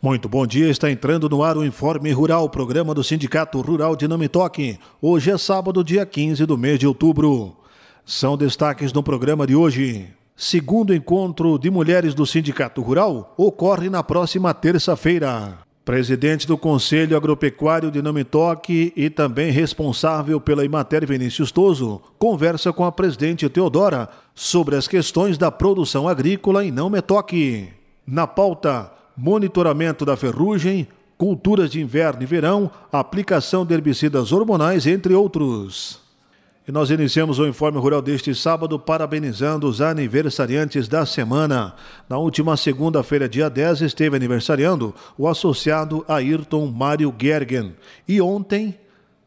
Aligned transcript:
Muito 0.00 0.28
bom 0.28 0.46
dia, 0.46 0.68
está 0.68 0.88
entrando 0.88 1.28
no 1.28 1.42
ar 1.42 1.56
o 1.56 1.64
Informe 1.64 2.12
Rural, 2.12 2.48
programa 2.48 2.94
do 2.94 3.02
Sindicato 3.02 3.60
Rural 3.60 3.96
de 3.96 4.06
Namitoque. 4.06 4.78
Hoje 5.02 5.32
é 5.32 5.36
sábado, 5.36 5.82
dia 5.82 6.06
15 6.06 6.46
do 6.46 6.56
mês 6.56 6.78
de 6.78 6.86
outubro. 6.86 7.56
São 8.06 8.36
destaques 8.36 8.92
no 8.92 9.02
programa 9.02 9.44
de 9.44 9.56
hoje. 9.56 10.06
Segundo 10.36 10.94
encontro 10.94 11.58
de 11.58 11.68
mulheres 11.68 12.14
do 12.14 12.24
Sindicato 12.24 12.80
Rural 12.80 13.34
ocorre 13.36 13.90
na 13.90 14.04
próxima 14.04 14.54
terça-feira. 14.54 15.58
Presidente 15.84 16.46
do 16.46 16.56
Conselho 16.56 17.16
Agropecuário 17.16 17.90
de 17.90 18.00
Namitoque 18.00 18.92
e 18.94 19.10
também 19.10 19.50
responsável 19.50 20.40
pela 20.40 20.64
Imater 20.64 21.04
Vinícius 21.04 21.50
Toso, 21.50 22.00
conversa 22.20 22.72
com 22.72 22.84
a 22.84 22.92
presidente 22.92 23.48
Teodora 23.48 24.08
sobre 24.32 24.76
as 24.76 24.86
questões 24.86 25.36
da 25.36 25.50
produção 25.50 26.06
agrícola 26.06 26.64
em 26.64 26.70
Não 26.70 26.88
Metoque. 26.88 27.70
Na 28.06 28.28
pauta, 28.28 28.92
monitoramento 29.18 30.04
da 30.04 30.16
ferrugem, 30.16 30.86
culturas 31.16 31.70
de 31.70 31.80
inverno 31.80 32.22
e 32.22 32.26
verão, 32.26 32.70
aplicação 32.92 33.66
de 33.66 33.74
herbicidas 33.74 34.30
hormonais, 34.30 34.86
entre 34.86 35.12
outros. 35.12 36.00
E 36.66 36.70
nós 36.70 36.90
iniciamos 36.90 37.38
o 37.38 37.46
Informe 37.46 37.78
Rural 37.78 38.00
deste 38.00 38.32
sábado 38.34 38.78
parabenizando 38.78 39.66
os 39.66 39.80
aniversariantes 39.80 40.86
da 40.86 41.04
semana. 41.04 41.74
Na 42.08 42.18
última 42.18 42.56
segunda-feira, 42.56 43.28
dia 43.28 43.50
10, 43.50 43.80
esteve 43.80 44.16
aniversariando 44.16 44.94
o 45.16 45.26
associado 45.26 46.04
Ayrton 46.06 46.66
Mário 46.66 47.12
Gergen. 47.18 47.74
E 48.06 48.20
ontem, 48.20 48.78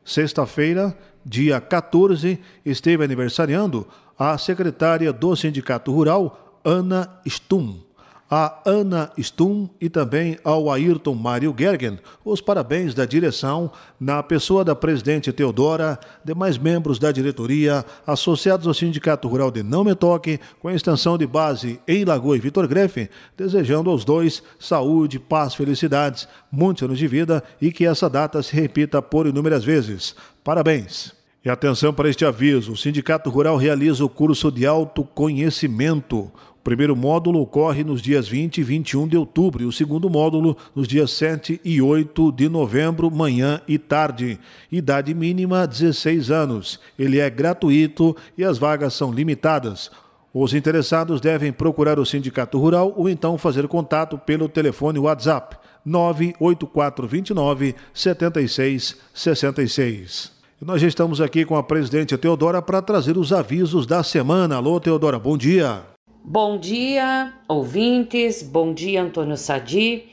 sexta-feira, 0.06 0.96
dia 1.26 1.60
14, 1.60 2.40
esteve 2.64 3.04
aniversariando 3.04 3.86
a 4.18 4.38
secretária 4.38 5.12
do 5.12 5.36
Sindicato 5.36 5.92
Rural, 5.92 6.62
Ana 6.64 7.10
Stum 7.28 7.91
a 8.34 8.62
Ana 8.66 9.12
Stum 9.18 9.70
e 9.82 9.90
também 9.90 10.40
ao 10.42 10.72
Ayrton 10.72 11.14
Mário 11.14 11.54
Gergen 11.58 12.00
os 12.24 12.40
parabéns 12.40 12.94
da 12.94 13.06
direção, 13.06 13.70
na 14.00 14.24
pessoa 14.24 14.64
da 14.64 14.74
presidente 14.74 15.34
Teodora, 15.34 16.00
demais 16.24 16.58
membros 16.58 16.98
da 16.98 17.12
diretoria, 17.12 17.86
associados 18.08 18.66
ao 18.66 18.74
Sindicato 18.74 19.28
Rural 19.28 19.52
de 19.52 19.62
Não 19.62 19.84
Metoque, 19.84 20.40
com 20.62 20.70
a 20.70 20.74
extensão 20.74 21.18
de 21.18 21.28
base 21.28 21.82
em 21.86 22.06
Lagoa 22.06 22.38
e 22.38 22.40
Vitor 22.40 22.66
Grefe, 22.70 23.10
desejando 23.36 23.90
aos 23.90 24.06
dois 24.06 24.42
saúde, 24.58 25.20
paz, 25.20 25.54
felicidades, 25.54 26.26
muitos 26.50 26.84
anos 26.84 26.98
de 26.98 27.08
vida 27.08 27.44
e 27.60 27.70
que 27.70 27.86
essa 27.86 28.10
data 28.10 28.42
se 28.42 28.56
repita 28.56 29.02
por 29.02 29.28
inúmeras 29.28 29.66
vezes. 29.66 30.16
Parabéns! 30.42 31.21
E 31.44 31.50
atenção 31.50 31.92
para 31.92 32.08
este 32.08 32.24
aviso: 32.24 32.74
o 32.74 32.78
Sindicato 32.78 33.30
Rural 33.30 33.58
realiza 33.58 34.06
o 34.06 34.10
curso 34.10 34.52
de 34.52 34.66
autoconhecimento. 34.66 36.32
O 36.62 36.64
primeiro 36.64 36.96
módulo 36.96 37.42
ocorre 37.42 37.84
nos 37.84 38.04
dias 38.04 38.28
20 38.28 38.60
e 38.60 38.64
21 38.64 39.08
de 39.08 39.18
outubro 39.18 39.64
e 39.64 39.66
o 39.66 39.72
segundo 39.72 40.08
módulo 40.08 40.56
nos 40.76 40.88
dias 40.88 41.10
7 41.10 41.60
e 41.66 41.82
8 41.82 42.32
de 42.32 42.48
novembro, 42.48 43.10
manhã 43.10 43.60
e 43.68 43.80
tarde. 43.80 44.40
Idade 44.72 45.12
mínima 45.16 45.66
16 45.66 46.30
anos. 46.30 46.80
Ele 47.00 47.18
é 47.18 47.28
gratuito 47.32 48.16
e 48.38 48.44
as 48.44 48.60
vagas 48.60 48.94
são 48.94 49.12
limitadas. 49.12 49.90
Os 50.32 50.54
interessados 50.54 51.20
devem 51.20 51.52
procurar 51.52 51.98
o 51.98 52.06
Sindicato 52.06 52.60
Rural 52.60 52.94
ou 52.96 53.10
então 53.10 53.40
fazer 53.40 53.68
contato 53.68 54.20
pelo 54.20 54.48
telefone 54.48 55.00
WhatsApp 55.00 55.58
98429 55.84 57.74
7666. 57.92 60.41
Nós 60.64 60.84
estamos 60.84 61.20
aqui 61.20 61.44
com 61.44 61.58
a 61.58 61.64
presidente 61.64 62.16
Teodora 62.16 62.62
para 62.62 62.84
trazer 62.84 63.18
os 63.18 63.34
avisos 63.34 63.88
da 63.88 64.04
semana. 64.04 64.58
Alô, 64.58 64.80
Teodora, 64.80 65.18
bom 65.18 65.36
dia. 65.36 65.82
Bom 66.24 66.60
dia, 66.60 67.34
ouvintes. 67.48 68.44
Bom 68.44 68.72
dia, 68.72 69.02
Antônio 69.02 69.36
Sadi. 69.38 70.04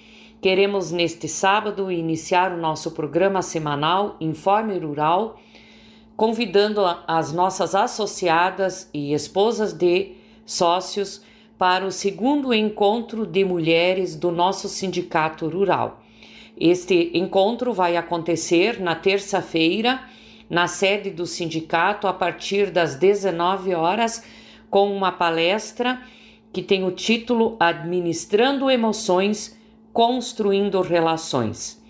Queremos 0.41 0.91
neste 0.91 1.29
sábado 1.29 1.93
iniciar 1.93 2.51
o 2.51 2.57
nosso 2.57 2.93
programa 2.93 3.43
semanal 3.43 4.17
Informe 4.23 4.79
Rural, 4.79 5.39
convidando 6.17 6.81
as 7.07 7.31
nossas 7.31 7.75
associadas 7.75 8.89
e 8.95 9.13
esposas 9.13 9.75
de 9.75 10.13
sócios 10.47 11.21
para 11.59 11.85
o 11.85 11.93
segundo 11.93 12.55
encontro 12.55 13.27
de 13.27 13.45
mulheres 13.45 14.17
do 14.17 14.33
nosso 14.33 14.67
sindicato 14.67 15.47
rural. 15.47 16.03
Este 16.57 17.11
encontro 17.13 17.75
vai 17.75 17.99
acontecer 17.99 18.81
na 18.81 18.95
terça-feira, 18.95 20.01
na 20.49 20.67
sede 20.67 21.11
do 21.11 21.27
sindicato, 21.27 22.07
a 22.07 22.13
partir 22.13 22.71
das 22.71 22.95
19 22.95 23.75
horas 23.75 24.23
com 24.71 24.93
uma 24.95 25.13
palestra 25.13 26.01
que 26.53 26.63
tem 26.63 26.85
o 26.85 26.91
título 26.91 27.57
Administrando 27.61 28.71
Emoções, 28.71 29.59
Construindo 29.93 30.81
Relações. 30.81 31.83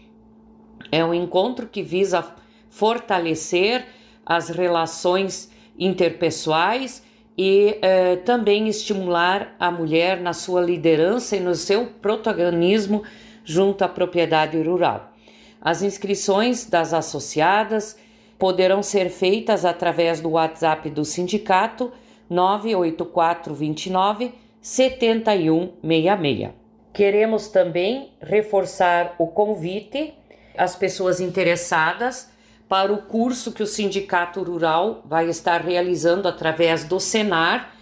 É 0.90 1.04
um 1.04 1.14
encontro 1.14 1.66
que 1.66 1.82
visa 1.82 2.34
fortalecer 2.68 3.86
as 4.24 4.48
relações 4.48 5.50
interpessoais 5.78 7.02
e 7.36 7.78
eh, 7.80 8.16
também 8.16 8.68
estimular 8.68 9.54
a 9.60 9.70
mulher 9.70 10.20
na 10.20 10.32
sua 10.32 10.60
liderança 10.60 11.36
e 11.36 11.40
no 11.40 11.54
seu 11.54 11.86
protagonismo 11.86 13.04
junto 13.44 13.82
à 13.82 13.88
propriedade 13.88 14.60
rural. 14.60 15.12
As 15.60 15.82
inscrições 15.82 16.66
das 16.66 16.92
associadas 16.92 17.96
poderão 18.38 18.82
ser 18.82 19.10
feitas 19.10 19.64
através 19.64 20.20
do 20.20 20.30
WhatsApp 20.30 20.88
do 20.90 21.04
sindicato 21.04 21.90
98429 22.30 24.32
7166. 24.60 26.50
Queremos 26.92 27.48
também 27.48 28.12
reforçar 28.20 29.16
o 29.18 29.26
convite 29.26 30.14
às 30.56 30.76
pessoas 30.76 31.20
interessadas 31.20 32.30
para 32.68 32.92
o 32.92 33.02
curso 33.02 33.52
que 33.52 33.62
o 33.62 33.66
Sindicato 33.66 34.42
Rural 34.42 35.02
vai 35.06 35.28
estar 35.28 35.62
realizando 35.62 36.28
através 36.28 36.84
do 36.84 37.00
Senar, 37.00 37.72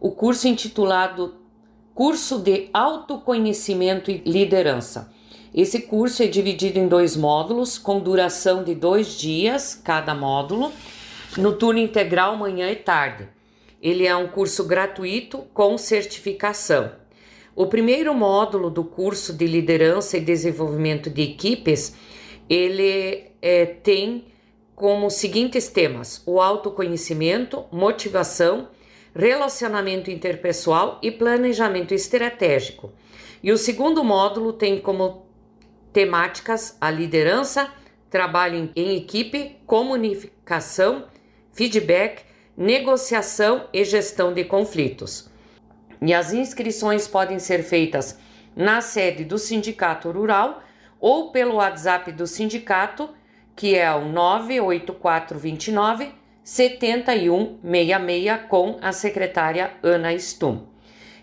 o 0.00 0.12
curso 0.12 0.48
intitulado 0.48 1.34
Curso 1.94 2.38
de 2.38 2.70
Autoconhecimento 2.72 4.10
e 4.10 4.22
Liderança. 4.24 5.12
Esse 5.52 5.80
curso 5.80 6.22
é 6.22 6.26
dividido 6.26 6.78
em 6.78 6.86
dois 6.86 7.16
módulos, 7.16 7.76
com 7.76 7.98
duração 7.98 8.62
de 8.62 8.72
dois 8.72 9.18
dias 9.18 9.74
cada 9.74 10.14
módulo, 10.14 10.72
no 11.36 11.52
turno 11.52 11.80
integral 11.80 12.36
manhã 12.36 12.70
e 12.70 12.76
tarde. 12.76 13.28
Ele 13.82 14.06
é 14.06 14.14
um 14.14 14.28
curso 14.28 14.64
gratuito 14.64 15.38
com 15.52 15.76
certificação. 15.76 16.92
O 17.56 17.66
primeiro 17.66 18.14
módulo 18.14 18.70
do 18.70 18.84
curso 18.84 19.32
de 19.32 19.46
liderança 19.46 20.16
e 20.16 20.20
desenvolvimento 20.20 21.10
de 21.10 21.22
equipes, 21.22 21.96
ele 22.48 23.24
é, 23.42 23.66
tem 23.66 24.26
como 24.76 25.10
seguintes 25.10 25.68
temas: 25.68 26.22
o 26.26 26.40
autoconhecimento, 26.40 27.64
motivação, 27.72 28.68
relacionamento 29.12 30.12
interpessoal 30.12 31.00
e 31.02 31.10
planejamento 31.10 31.92
estratégico. 31.92 32.92
E 33.42 33.50
o 33.50 33.58
segundo 33.58 34.04
módulo 34.04 34.52
tem 34.52 34.78
como 34.78 35.29
temáticas 35.92 36.76
a 36.80 36.90
liderança, 36.90 37.70
trabalho 38.08 38.70
em 38.74 38.96
equipe, 38.96 39.58
comunicação, 39.66 41.04
feedback 41.52 42.30
negociação 42.60 43.64
e 43.72 43.82
gestão 43.84 44.34
de 44.34 44.44
conflitos. 44.44 45.30
E 46.02 46.12
as 46.12 46.34
inscrições 46.34 47.08
podem 47.08 47.38
ser 47.38 47.62
feitas 47.62 48.18
na 48.54 48.82
sede 48.82 49.24
do 49.24 49.38
Sindicato 49.38 50.10
Rural 50.10 50.62
ou 51.00 51.30
pelo 51.30 51.54
WhatsApp 51.54 52.12
do 52.12 52.26
sindicato, 52.26 53.08
que 53.56 53.74
é 53.74 53.90
o 53.94 54.04
98429 54.06 56.12
7166 56.44 58.40
com 58.48 58.78
a 58.82 58.92
secretária 58.92 59.72
Ana 59.82 60.12
Stum. 60.14 60.66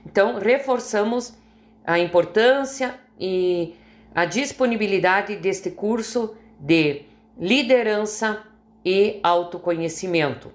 Então, 0.04 0.40
reforçamos 0.40 1.38
a 1.86 2.00
importância 2.00 2.96
e 3.20 3.76
a 4.18 4.26
disponibilidade 4.26 5.36
deste 5.36 5.70
curso 5.70 6.36
de 6.60 7.04
liderança 7.40 8.42
e 8.84 9.20
autoconhecimento. 9.22 10.52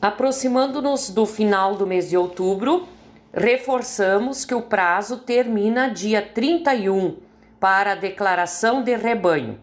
Aproximando-nos 0.00 1.10
do 1.10 1.26
final 1.26 1.74
do 1.74 1.86
mês 1.86 2.08
de 2.08 2.16
outubro, 2.16 2.88
reforçamos 3.30 4.46
que 4.46 4.54
o 4.54 4.62
prazo 4.62 5.18
termina 5.18 5.90
dia 5.90 6.22
31 6.22 7.18
para 7.60 7.92
a 7.92 7.94
declaração 7.94 8.82
de 8.82 8.96
rebanho. 8.96 9.60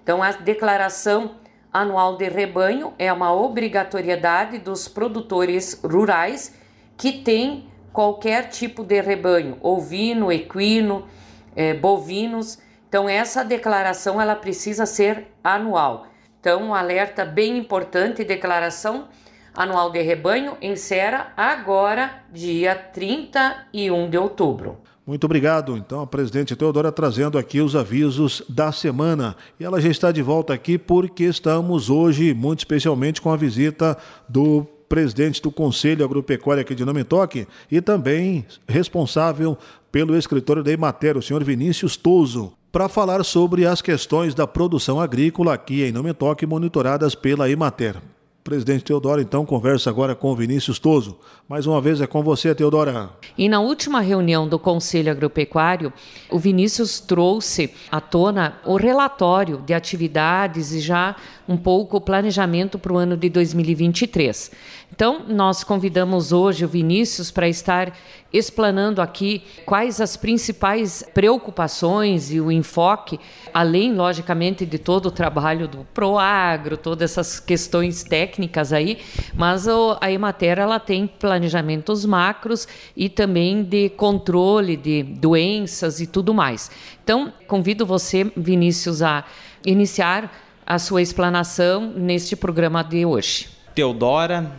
Então, 0.00 0.22
a 0.22 0.30
declaração 0.30 1.34
anual 1.72 2.16
de 2.16 2.28
rebanho 2.28 2.94
é 3.00 3.12
uma 3.12 3.32
obrigatoriedade 3.32 4.58
dos 4.58 4.86
produtores 4.86 5.80
rurais 5.82 6.54
que 6.96 7.10
têm 7.10 7.68
qualquer 7.92 8.48
tipo 8.48 8.84
de 8.84 9.00
rebanho, 9.00 9.58
ovino, 9.60 10.30
equino, 10.30 11.08
eh, 11.54 11.74
bovinos. 11.74 12.58
Então, 12.88 13.08
essa 13.08 13.44
declaração 13.44 14.20
ela 14.20 14.34
precisa 14.34 14.86
ser 14.86 15.28
anual. 15.42 16.06
Então, 16.40 16.62
um 16.62 16.74
alerta 16.74 17.24
bem 17.24 17.58
importante, 17.58 18.24
declaração 18.24 19.08
anual 19.54 19.90
de 19.90 20.00
rebanho 20.00 20.56
encerra 20.60 21.32
agora, 21.36 22.22
dia 22.32 22.74
31 22.74 24.08
de 24.08 24.16
outubro. 24.16 24.78
Muito 25.06 25.24
obrigado. 25.24 25.76
Então, 25.76 26.02
a 26.02 26.06
presidente 26.06 26.54
Teodora 26.54 26.92
trazendo 26.92 27.36
aqui 27.36 27.60
os 27.60 27.74
avisos 27.74 28.42
da 28.48 28.70
semana. 28.70 29.36
E 29.58 29.64
ela 29.64 29.80
já 29.80 29.88
está 29.88 30.12
de 30.12 30.22
volta 30.22 30.54
aqui 30.54 30.78
porque 30.78 31.24
estamos 31.24 31.90
hoje, 31.90 32.32
muito 32.32 32.60
especialmente, 32.60 33.20
com 33.20 33.30
a 33.30 33.36
visita 33.36 33.98
do 34.28 34.66
presidente 34.90 35.40
do 35.40 35.52
Conselho 35.52 36.04
Agropecuário 36.04 36.62
aqui 36.62 36.74
de 36.74 36.84
Nome 36.84 37.04
Toque 37.04 37.46
e 37.70 37.80
também 37.80 38.44
responsável 38.66 39.56
pelo 39.92 40.16
escritório 40.16 40.64
da 40.64 40.72
Emater, 40.72 41.16
o 41.16 41.22
senhor 41.22 41.44
Vinícius 41.44 41.96
Touso, 41.96 42.52
para 42.72 42.88
falar 42.88 43.24
sobre 43.24 43.64
as 43.64 43.80
questões 43.80 44.34
da 44.34 44.48
produção 44.48 45.00
agrícola 45.00 45.54
aqui 45.54 45.84
em 45.84 45.92
Nome 45.92 46.12
Toque, 46.12 46.44
monitoradas 46.44 47.14
pela 47.14 47.48
Emater. 47.48 48.02
Presidente 48.42 48.84
Teodoro, 48.84 49.20
então, 49.20 49.44
conversa 49.44 49.90
agora 49.90 50.14
com 50.14 50.32
o 50.32 50.34
Vinícius 50.34 50.78
Toso. 50.78 51.18
Mais 51.46 51.66
uma 51.66 51.78
vez 51.80 52.00
é 52.00 52.06
com 52.06 52.22
você, 52.22 52.54
Teodora. 52.54 53.10
E 53.36 53.50
na 53.50 53.60
última 53.60 54.00
reunião 54.00 54.48
do 54.48 54.58
Conselho 54.58 55.12
Agropecuário, 55.12 55.92
o 56.30 56.38
Vinícius 56.38 57.00
trouxe 57.00 57.70
à 57.92 58.00
tona 58.00 58.58
o 58.64 58.76
relatório 58.76 59.58
de 59.58 59.74
atividades 59.74 60.72
e 60.72 60.80
já 60.80 61.14
um 61.46 61.56
pouco 61.56 61.98
o 61.98 62.00
planejamento 62.00 62.78
para 62.78 62.92
o 62.92 62.96
ano 62.96 63.14
de 63.14 63.28
2023. 63.28 64.50
Então, 64.92 65.24
nós 65.28 65.64
convidamos 65.64 66.32
hoje 66.32 66.64
o 66.64 66.68
Vinícius 66.68 67.30
para 67.30 67.48
estar 67.48 67.96
explanando 68.32 69.00
aqui 69.00 69.42
quais 69.64 70.00
as 70.00 70.16
principais 70.16 71.04
preocupações 71.14 72.32
e 72.32 72.40
o 72.40 72.50
enfoque, 72.50 73.18
além, 73.54 73.94
logicamente, 73.94 74.66
de 74.66 74.78
todo 74.78 75.06
o 75.06 75.10
trabalho 75.10 75.66
do 75.66 75.86
Proagro, 75.94 76.76
todas 76.76 77.10
essas 77.10 77.40
questões 77.40 78.04
técnicas 78.04 78.72
aí, 78.72 78.98
mas 79.34 79.66
a 80.00 80.10
Emater 80.10 80.58
ela 80.58 80.78
tem 80.78 81.06
planejamentos 81.06 82.04
macros 82.04 82.68
e 82.96 83.08
também 83.08 83.62
de 83.62 83.88
controle 83.90 84.76
de 84.76 85.02
doenças 85.02 86.00
e 86.00 86.06
tudo 86.06 86.34
mais. 86.34 86.70
Então, 87.02 87.32
convido 87.46 87.86
você, 87.86 88.30
Vinícius, 88.36 89.02
a 89.02 89.24
iniciar 89.64 90.32
a 90.66 90.78
sua 90.78 91.02
explanação 91.02 91.92
neste 91.96 92.36
programa 92.36 92.82
de 92.82 93.04
hoje. 93.04 93.48
Teodora, 93.74 94.52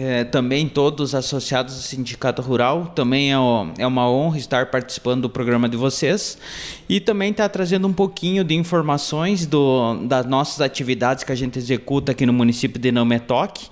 é, 0.00 0.22
também 0.22 0.68
todos 0.68 1.12
associados 1.12 1.74
ao 1.74 1.80
Sindicato 1.80 2.40
Rural. 2.40 2.92
Também 2.94 3.32
é, 3.32 3.36
é, 3.78 3.86
uma 3.86 4.08
honra 4.08 4.38
estar 4.38 4.66
participando 4.66 5.22
do 5.22 5.28
programa 5.28 5.68
de 5.68 5.76
vocês 5.76 6.38
e 6.88 7.00
também 7.00 7.32
estar 7.32 7.44
tá 7.44 7.48
trazendo 7.48 7.88
um 7.88 7.92
pouquinho 7.92 8.44
de 8.44 8.54
informações 8.54 9.44
do, 9.44 9.96
das 10.06 10.24
nossas 10.24 10.60
atividades 10.60 11.24
que 11.24 11.32
a 11.32 11.34
gente 11.34 11.58
executa 11.58 12.12
aqui 12.12 12.24
no 12.24 12.32
município 12.32 12.80
de 12.80 12.92
Nametoque. 12.92 13.66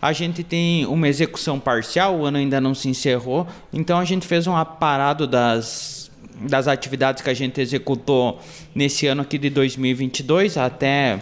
A 0.00 0.10
gente 0.14 0.42
tem 0.42 0.86
uma 0.86 1.06
execução 1.06 1.60
parcial, 1.60 2.16
o 2.16 2.24
ano 2.24 2.38
ainda 2.38 2.60
não 2.60 2.74
se 2.74 2.88
encerrou, 2.88 3.46
então 3.70 3.98
a 3.98 4.04
gente 4.06 4.26
fez 4.26 4.46
um 4.46 4.56
aparado 4.56 5.26
das, 5.26 6.10
das 6.48 6.66
atividades 6.66 7.22
que 7.22 7.28
a 7.28 7.34
gente 7.34 7.60
executou 7.60 8.40
nesse 8.74 9.06
ano 9.06 9.20
aqui 9.20 9.36
de 9.36 9.50
2022 9.50 10.56
até 10.56 11.20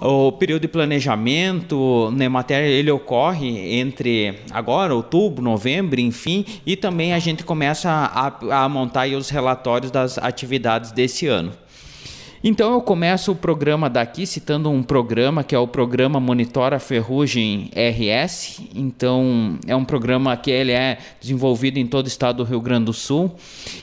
o 0.00 0.32
período 0.32 0.62
de 0.62 0.68
planejamento 0.68 2.10
na 2.12 2.28
matéria 2.28 2.66
ele 2.66 2.90
ocorre 2.90 3.74
entre 3.76 4.34
agora, 4.50 4.94
outubro, 4.94 5.42
novembro, 5.42 6.00
enfim, 6.00 6.44
e 6.64 6.76
também 6.76 7.12
a 7.12 7.18
gente 7.18 7.44
começa 7.44 7.90
a, 7.90 8.64
a 8.64 8.68
montar 8.68 9.08
os 9.08 9.28
relatórios 9.28 9.90
das 9.90 10.18
atividades 10.18 10.92
desse 10.92 11.26
ano. 11.26 11.52
Então 12.42 12.72
eu 12.74 12.80
começo 12.80 13.32
o 13.32 13.34
programa 13.34 13.90
daqui 13.90 14.24
citando 14.24 14.70
um 14.70 14.80
programa 14.80 15.42
que 15.42 15.56
é 15.56 15.58
o 15.58 15.66
programa 15.66 16.20
Monitora 16.20 16.78
Ferrugem 16.78 17.68
RS. 17.74 18.60
Então 18.72 19.58
é 19.66 19.74
um 19.74 19.84
programa 19.84 20.36
que 20.36 20.48
ele 20.48 20.70
é 20.70 20.98
desenvolvido 21.20 21.78
em 21.78 21.86
todo 21.86 22.04
o 22.04 22.08
estado 22.08 22.36
do 22.36 22.44
Rio 22.44 22.60
Grande 22.60 22.84
do 22.84 22.92
Sul, 22.92 23.34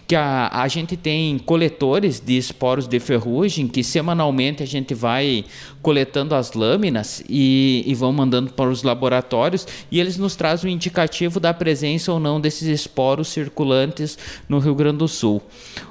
que 0.08 0.16
a, 0.16 0.48
a 0.54 0.68
gente 0.70 0.96
tem 0.96 1.38
coletores 1.38 2.22
de 2.22 2.38
esporos 2.38 2.88
de 2.88 2.98
ferrugem 2.98 3.68
que 3.68 3.84
semanalmente 3.84 4.64
a 4.64 4.66
gente 4.66 4.94
vai 4.94 5.44
coletando 5.82 6.34
as 6.34 6.54
lâminas 6.54 7.24
e, 7.28 7.84
e 7.86 7.94
vão 7.94 8.14
mandando 8.14 8.54
para 8.54 8.70
os 8.70 8.84
laboratórios 8.84 9.68
e 9.92 10.00
eles 10.00 10.18
nos 10.18 10.36
trazem 10.36 10.72
um 10.72 10.74
indicativo 10.74 11.42
da 11.42 11.54
presença 11.54 12.12
ou 12.14 12.20
não 12.22 12.40
desses 12.40 12.68
esporos 12.70 13.28
circulantes 13.28 14.18
no 14.48 14.60
Rio 14.60 14.74
Grande 14.74 15.00
do 15.00 15.08
Sul. 15.10 15.42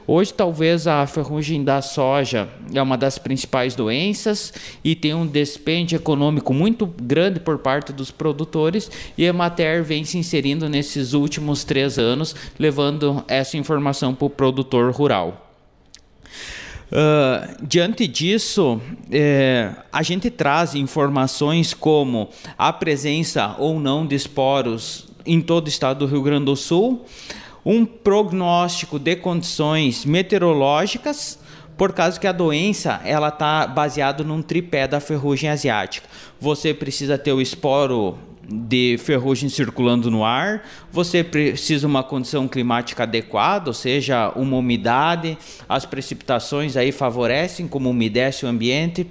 Hoje 0.06 0.32
talvez 0.32 0.86
a 0.86 1.06
ferrugem 1.06 1.62
da 1.62 1.80
soja 1.82 2.53
é 2.72 2.80
uma 2.80 2.96
das 2.96 3.18
principais 3.18 3.74
doenças 3.74 4.52
e 4.82 4.94
tem 4.94 5.14
um 5.14 5.26
despende 5.26 5.94
econômico 5.94 6.52
muito 6.52 6.86
grande 6.86 7.40
por 7.40 7.58
parte 7.58 7.92
dos 7.92 8.10
produtores 8.10 8.90
e 9.16 9.24
a 9.24 9.28
Emater 9.28 9.82
vem 9.82 10.04
se 10.04 10.18
inserindo 10.18 10.68
nesses 10.68 11.12
últimos 11.12 11.64
três 11.64 11.98
anos, 11.98 12.34
levando 12.58 13.24
essa 13.28 13.56
informação 13.56 14.14
para 14.14 14.26
o 14.26 14.30
produtor 14.30 14.92
rural. 14.92 15.40
Uh, 16.94 17.66
diante 17.66 18.06
disso, 18.06 18.80
é, 19.10 19.72
a 19.92 20.02
gente 20.02 20.30
traz 20.30 20.74
informações 20.74 21.74
como 21.74 22.28
a 22.56 22.72
presença 22.72 23.56
ou 23.58 23.80
não 23.80 24.06
de 24.06 24.14
esporos 24.14 25.08
em 25.26 25.40
todo 25.40 25.66
o 25.66 25.68
estado 25.68 26.00
do 26.00 26.06
Rio 26.06 26.22
Grande 26.22 26.44
do 26.44 26.54
Sul, 26.54 27.04
um 27.64 27.84
prognóstico 27.84 28.98
de 28.98 29.16
condições 29.16 30.04
meteorológicas, 30.04 31.38
por 31.76 31.92
causa 31.92 32.18
que 32.18 32.26
a 32.26 32.32
doença 32.32 33.00
ela 33.04 33.28
está 33.28 33.66
baseada 33.66 34.22
num 34.22 34.42
tripé 34.42 34.86
da 34.86 35.00
ferrugem 35.00 35.50
asiática. 35.50 36.08
Você 36.40 36.72
precisa 36.72 37.18
ter 37.18 37.32
o 37.32 37.40
esporo 37.40 38.18
de 38.48 38.96
ferrugem 38.98 39.48
circulando 39.48 40.10
no 40.10 40.24
ar, 40.24 40.64
você 40.92 41.24
precisa 41.24 41.86
uma 41.86 42.02
condição 42.02 42.46
climática 42.46 43.04
adequada, 43.04 43.70
ou 43.70 43.74
seja, 43.74 44.30
uma 44.36 44.56
umidade, 44.56 45.38
as 45.68 45.86
precipitações 45.86 46.76
aí 46.76 46.92
favorecem, 46.92 47.66
como 47.66 47.90
umedece 47.90 48.44
o 48.44 48.48
ambiente, 48.48 49.06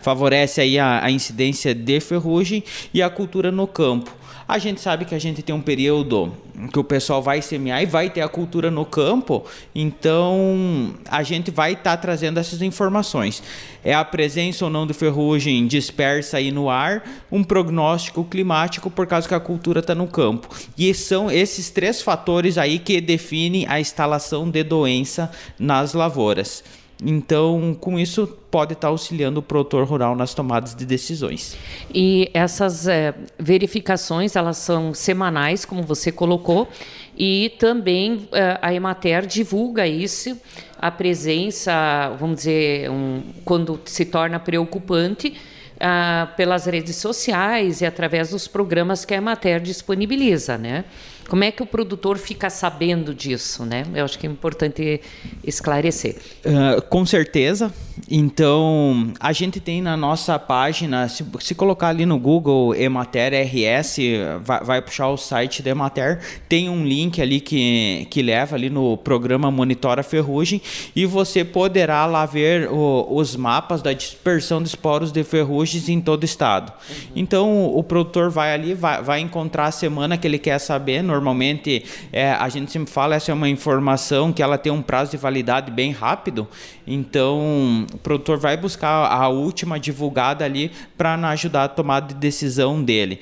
favorece 0.00 0.60
aí 0.60 0.78
a, 0.78 1.04
a 1.04 1.10
incidência 1.10 1.74
de 1.74 1.98
ferrugem 2.00 2.62
e 2.92 3.02
a 3.02 3.08
cultura 3.08 3.50
no 3.50 3.66
campo. 3.66 4.19
A 4.50 4.58
gente 4.58 4.80
sabe 4.80 5.04
que 5.04 5.14
a 5.14 5.18
gente 5.18 5.42
tem 5.42 5.54
um 5.54 5.60
período 5.60 6.32
que 6.72 6.78
o 6.80 6.82
pessoal 6.82 7.22
vai 7.22 7.40
semear 7.40 7.84
e 7.84 7.86
vai 7.86 8.10
ter 8.10 8.20
a 8.20 8.28
cultura 8.28 8.68
no 8.68 8.84
campo, 8.84 9.44
então 9.72 10.92
a 11.08 11.22
gente 11.22 11.52
vai 11.52 11.74
estar 11.74 11.96
tá 11.96 11.96
trazendo 11.96 12.40
essas 12.40 12.60
informações. 12.60 13.44
É 13.84 13.94
a 13.94 14.04
presença 14.04 14.64
ou 14.64 14.70
não 14.70 14.88
de 14.88 14.92
ferrugem 14.92 15.68
dispersa 15.68 16.38
aí 16.38 16.50
no 16.50 16.68
ar, 16.68 17.08
um 17.30 17.44
prognóstico 17.44 18.24
climático 18.24 18.90
por 18.90 19.06
causa 19.06 19.28
que 19.28 19.34
a 19.36 19.38
cultura 19.38 19.78
está 19.78 19.94
no 19.94 20.08
campo. 20.08 20.48
E 20.76 20.92
são 20.94 21.30
esses 21.30 21.70
três 21.70 22.02
fatores 22.02 22.58
aí 22.58 22.80
que 22.80 23.00
definem 23.00 23.66
a 23.68 23.78
instalação 23.78 24.50
de 24.50 24.64
doença 24.64 25.30
nas 25.60 25.94
lavouras. 25.94 26.64
Então, 27.02 27.76
com 27.80 27.98
isso, 27.98 28.26
pode 28.50 28.74
estar 28.74 28.88
auxiliando 28.88 29.40
o 29.40 29.42
produtor 29.42 29.86
rural 29.86 30.14
nas 30.14 30.34
tomadas 30.34 30.74
de 30.74 30.84
decisões. 30.84 31.56
E 31.94 32.30
essas 32.34 32.86
é, 32.86 33.14
verificações, 33.38 34.36
elas 34.36 34.58
são 34.58 34.92
semanais, 34.92 35.64
como 35.64 35.82
você 35.82 36.12
colocou, 36.12 36.68
e 37.16 37.52
também 37.58 38.28
é, 38.32 38.58
a 38.60 38.74
Emater 38.74 39.26
divulga 39.26 39.86
isso, 39.86 40.36
a 40.78 40.90
presença, 40.90 42.14
vamos 42.18 42.38
dizer, 42.38 42.90
um, 42.90 43.22
quando 43.44 43.80
se 43.84 44.04
torna 44.04 44.38
preocupante, 44.38 45.34
ah, 45.82 46.28
pelas 46.36 46.66
redes 46.66 46.96
sociais 46.96 47.80
e 47.80 47.86
através 47.86 48.28
dos 48.28 48.46
programas 48.46 49.06
que 49.06 49.14
a 49.14 49.16
Emater 49.16 49.60
disponibiliza, 49.60 50.58
né? 50.58 50.84
Como 51.30 51.44
é 51.44 51.52
que 51.52 51.62
o 51.62 51.66
produtor 51.66 52.18
fica 52.18 52.50
sabendo 52.50 53.14
disso, 53.14 53.64
né? 53.64 53.86
Eu 53.94 54.04
acho 54.04 54.18
que 54.18 54.26
é 54.26 54.30
importante 54.30 55.00
esclarecer. 55.44 56.16
Uh, 56.44 56.82
com 56.82 57.06
certeza. 57.06 57.72
Então, 58.08 59.12
a 59.18 59.32
gente 59.32 59.60
tem 59.60 59.82
na 59.82 59.96
nossa 59.96 60.38
página, 60.38 61.08
se, 61.08 61.24
se 61.40 61.54
colocar 61.54 61.88
ali 61.88 62.06
no 62.06 62.18
Google 62.18 62.74
Emater 62.74 63.32
RS, 63.32 63.98
vai, 64.42 64.64
vai, 64.64 64.82
puxar 64.82 65.08
o 65.08 65.16
site 65.16 65.62
da 65.62 65.70
Emater, 65.70 66.20
tem 66.48 66.68
um 66.68 66.84
link 66.84 67.20
ali 67.20 67.40
que, 67.40 68.06
que 68.10 68.22
leva 68.22 68.56
ali 68.56 68.70
no 68.70 68.96
programa 68.96 69.50
Monitora 69.50 70.02
Ferrugem 70.02 70.60
e 70.94 71.06
você 71.06 71.44
poderá 71.44 72.06
lá 72.06 72.26
ver 72.26 72.70
o, 72.70 73.06
os 73.10 73.36
mapas 73.36 73.82
da 73.82 73.92
dispersão 73.92 74.62
de 74.62 74.68
esporos 74.68 75.12
de 75.12 75.22
ferrugens 75.24 75.88
em 75.88 76.00
todo 76.00 76.22
o 76.22 76.24
estado. 76.24 76.72
Uhum. 76.72 76.96
Então, 77.16 77.66
o 77.66 77.82
produtor 77.82 78.30
vai 78.30 78.52
ali, 78.52 78.74
vai, 78.74 79.02
vai 79.02 79.20
encontrar 79.20 79.66
a 79.66 79.72
semana 79.72 80.16
que 80.16 80.26
ele 80.26 80.38
quer 80.38 80.58
saber, 80.58 81.02
normalmente 81.02 81.84
é, 82.12 82.32
a 82.32 82.48
gente 82.48 82.70
sempre 82.70 82.92
fala, 82.92 83.14
essa 83.14 83.30
é 83.30 83.34
uma 83.34 83.48
informação 83.48 84.32
que 84.32 84.42
ela 84.42 84.58
tem 84.58 84.72
um 84.72 84.82
prazo 84.82 85.10
de 85.10 85.16
validade 85.16 85.70
bem 85.70 85.90
rápido, 85.90 86.48
então 86.86 87.86
o 87.92 87.98
produtor 87.98 88.38
vai 88.38 88.56
buscar 88.56 89.06
a 89.06 89.28
última 89.28 89.78
divulgada 89.78 90.44
ali 90.44 90.70
para 90.96 91.14
ajudar 91.30 91.64
a 91.64 91.68
tomada 91.68 92.08
de 92.08 92.14
decisão 92.14 92.82
dele. 92.82 93.20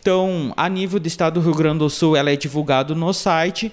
Então, 0.00 0.52
a 0.56 0.68
nível 0.68 1.00
do 1.00 1.08
estado 1.08 1.40
do 1.40 1.44
Rio 1.44 1.54
Grande 1.54 1.80
do 1.80 1.90
Sul, 1.90 2.16
ela 2.16 2.30
é 2.30 2.36
divulgado 2.36 2.94
no 2.94 3.12
site 3.12 3.72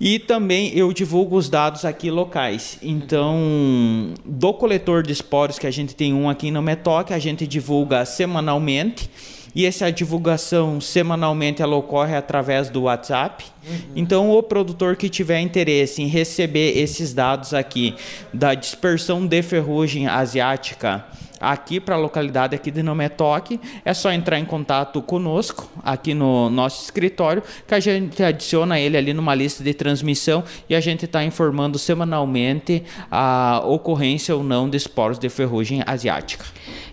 e 0.00 0.18
também 0.18 0.76
eu 0.76 0.92
divulgo 0.92 1.36
os 1.36 1.48
dados 1.48 1.84
aqui 1.84 2.10
locais. 2.10 2.78
Então, 2.82 4.14
do 4.24 4.52
coletor 4.54 5.02
de 5.02 5.12
esporos, 5.12 5.58
que 5.58 5.66
a 5.66 5.70
gente 5.70 5.94
tem 5.94 6.12
um 6.12 6.28
aqui 6.28 6.50
no 6.50 6.62
Metoque, 6.62 7.12
a 7.12 7.18
gente 7.18 7.46
divulga 7.46 8.04
semanalmente 8.04 9.10
e 9.58 9.66
essa 9.66 9.90
divulgação 9.90 10.80
semanalmente 10.80 11.60
ela 11.60 11.74
ocorre 11.74 12.14
através 12.14 12.70
do 12.70 12.82
WhatsApp. 12.82 13.44
Uhum. 13.66 13.76
Então, 13.96 14.30
o 14.30 14.40
produtor 14.40 14.94
que 14.94 15.08
tiver 15.08 15.40
interesse 15.40 16.00
em 16.00 16.06
receber 16.06 16.78
esses 16.78 17.12
dados 17.12 17.52
aqui 17.52 17.96
da 18.32 18.54
dispersão 18.54 19.26
de 19.26 19.42
ferrugem 19.42 20.06
asiática 20.06 21.04
aqui 21.40 21.80
para 21.80 21.94
a 21.94 21.98
localidade 21.98 22.54
aqui 22.54 22.70
de 22.70 22.82
Nometoque, 22.82 23.60
é 23.84 23.94
só 23.94 24.12
entrar 24.12 24.38
em 24.38 24.44
contato 24.44 25.00
conosco 25.02 25.68
aqui 25.82 26.14
no 26.14 26.50
nosso 26.50 26.84
escritório, 26.84 27.42
que 27.66 27.74
a 27.74 27.80
gente 27.80 28.22
adiciona 28.22 28.78
ele 28.78 28.96
ali 28.96 29.12
numa 29.12 29.34
lista 29.34 29.62
de 29.62 29.74
transmissão 29.74 30.44
e 30.68 30.74
a 30.74 30.80
gente 30.80 31.04
está 31.04 31.24
informando 31.24 31.78
semanalmente 31.78 32.82
a 33.10 33.62
ocorrência 33.64 34.34
ou 34.34 34.42
não 34.42 34.68
de 34.68 34.76
esporos 34.76 35.18
de 35.18 35.28
ferrugem 35.28 35.82
asiática. 35.86 36.44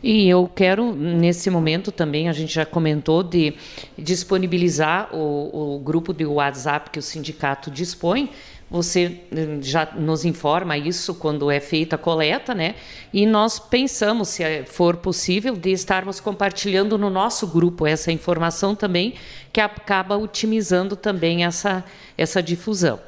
E 0.04 0.30
eu 0.30 0.48
quero, 0.54 0.94
nesse 0.94 1.50
momento 1.50 1.92
também, 1.92 2.30
a 2.30 2.34
gente 2.34 2.54
já 2.54 2.66
comentou 2.66 3.24
de 3.24 3.56
disponibilizar 3.98 5.10
o, 5.12 5.76
o 5.76 5.80
grupo 5.80 6.14
de 6.14 6.26
WhatsApp 6.26 6.92
que 6.92 7.00
o 7.00 7.02
sindicato 7.02 7.72
dispõe, 7.72 8.30
você 8.76 9.22
eh, 9.32 9.58
já 9.62 9.90
nos 9.96 10.26
informa 10.26 10.78
isso 10.78 11.16
quando 11.16 11.50
é 11.50 11.62
feita 11.62 11.96
a 11.96 12.00
coleta, 12.00 12.54
né? 12.54 12.76
E 13.14 13.26
nós 13.26 13.58
pensamos, 13.58 14.28
se 14.28 14.44
for 14.66 14.98
possível, 14.98 15.56
de 15.56 15.72
estarmos 15.72 16.20
compartilhando 16.20 16.98
no 16.98 17.10
nosso 17.10 17.48
grupo 17.48 17.88
essa 17.88 18.12
informação 18.12 18.76
também, 18.76 19.14
que 19.54 19.62
acaba 19.62 20.18
otimizando 20.18 20.98
também 20.98 21.46
essa, 21.46 21.86
essa 22.18 22.44
difusão 22.44 23.00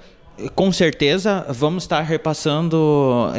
com 0.56 0.72
certeza 0.72 1.46
vamos 1.50 1.84
estar 1.84 2.02
repassando 2.02 3.32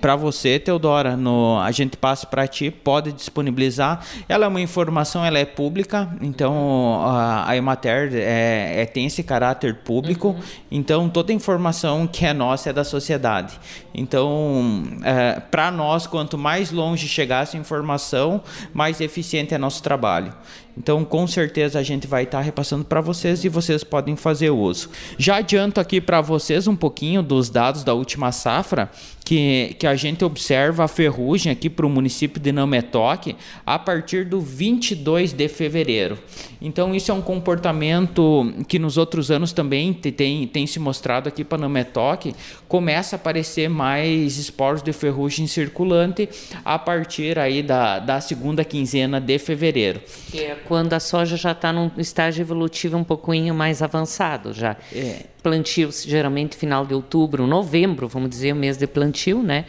para 0.00 0.16
você, 0.16 0.58
Teodora. 0.58 1.16
No, 1.16 1.58
a 1.60 1.70
gente 1.70 1.96
passa 1.96 2.26
para 2.26 2.46
ti, 2.46 2.70
pode 2.70 3.12
disponibilizar. 3.12 4.04
Ela 4.28 4.46
é 4.46 4.48
uma 4.48 4.60
informação, 4.60 5.24
ela 5.24 5.38
é 5.38 5.44
pública, 5.44 6.08
então 6.20 7.00
a, 7.02 7.48
a 7.48 7.56
Emater 7.56 8.10
é, 8.14 8.82
é, 8.82 8.86
tem 8.86 9.06
esse 9.06 9.22
caráter 9.22 9.76
público. 9.76 10.28
Uhum. 10.28 10.40
Então 10.70 11.08
toda 11.08 11.32
informação 11.32 12.06
que 12.06 12.26
é 12.26 12.32
nossa 12.32 12.70
é 12.70 12.72
da 12.72 12.84
sociedade. 12.84 13.58
Então 13.94 14.82
é, 15.04 15.40
para 15.40 15.70
nós, 15.70 16.06
quanto 16.06 16.36
mais 16.36 16.72
longe 16.72 17.06
chegar 17.06 17.44
essa 17.44 17.56
informação, 17.56 18.42
mais 18.74 19.00
eficiente 19.00 19.54
é 19.54 19.58
nosso 19.58 19.82
trabalho. 19.82 20.32
Então, 20.74 21.04
com 21.04 21.26
certeza 21.26 21.78
a 21.78 21.82
gente 21.82 22.06
vai 22.06 22.22
estar 22.22 22.40
repassando 22.40 22.82
para 22.82 22.98
vocês 22.98 23.44
e 23.44 23.48
vocês 23.50 23.84
podem 23.84 24.16
fazer 24.16 24.48
uso. 24.48 24.88
Já 25.18 25.36
adianto 25.36 25.78
aqui 25.78 26.00
para 26.00 26.22
vocês 26.22 26.31
um 26.66 26.76
pouquinho 26.76 27.22
dos 27.22 27.50
dados 27.50 27.84
da 27.84 27.94
última 27.94 28.32
safra, 28.32 28.90
que, 29.24 29.76
que 29.78 29.86
a 29.86 29.94
gente 29.94 30.24
observa 30.24 30.84
a 30.84 30.88
ferrugem 30.88 31.52
aqui 31.52 31.70
para 31.70 31.86
o 31.86 31.90
município 31.90 32.40
de 32.40 32.52
Nametoque 32.52 33.36
a 33.64 33.78
partir 33.78 34.24
do 34.24 34.40
22 34.40 35.32
de 35.32 35.48
fevereiro. 35.48 36.18
Então, 36.60 36.94
isso 36.94 37.10
é 37.10 37.14
um 37.14 37.22
comportamento 37.22 38.52
que 38.68 38.78
nos 38.78 38.96
outros 38.96 39.30
anos 39.30 39.52
também 39.52 39.92
tem, 39.92 40.46
tem 40.46 40.66
se 40.66 40.78
mostrado 40.78 41.28
aqui 41.28 41.44
para 41.44 41.58
Nametoque. 41.58 42.34
Começa 42.68 43.16
a 43.16 43.18
aparecer 43.18 43.68
mais 43.68 44.38
esporos 44.38 44.82
de 44.82 44.92
ferrugem 44.92 45.46
circulante 45.46 46.28
a 46.64 46.78
partir 46.78 47.38
aí 47.38 47.62
da, 47.62 47.98
da 47.98 48.20
segunda 48.20 48.64
quinzena 48.64 49.20
de 49.20 49.38
fevereiro. 49.38 50.00
Que 50.30 50.40
é 50.40 50.54
quando 50.66 50.92
a 50.92 51.00
soja 51.00 51.36
já 51.36 51.52
está 51.52 51.72
num 51.72 51.90
estágio 51.98 52.42
evolutivo 52.42 52.96
um 52.96 53.04
pouquinho 53.04 53.54
mais 53.54 53.82
avançado 53.82 54.52
já. 54.52 54.76
É. 54.94 55.26
Plantio 55.42 55.90
geralmente 55.90 56.56
final 56.56 56.86
de 56.86 56.94
outubro, 56.94 57.48
novembro, 57.48 58.06
vamos 58.06 58.30
dizer, 58.30 58.52
o 58.52 58.56
mês 58.56 58.78
de 58.78 58.86
plantio, 58.86 59.11
né? 59.42 59.66